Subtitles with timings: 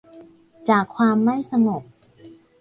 [0.69, 1.83] จากความไม่สงบ